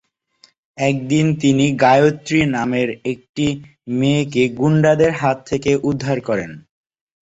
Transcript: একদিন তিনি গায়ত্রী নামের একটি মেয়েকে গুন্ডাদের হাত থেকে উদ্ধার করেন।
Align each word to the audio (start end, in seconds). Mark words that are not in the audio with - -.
একদিন 0.77 1.25
তিনি 1.41 1.65
গায়ত্রী 1.83 2.39
নামের 2.55 2.89
একটি 3.11 3.45
মেয়েকে 3.97 4.43
গুন্ডাদের 4.59 5.11
হাত 5.13 5.37
থেকে 5.49 5.71
উদ্ধার 5.89 6.17
করেন। 6.21 6.51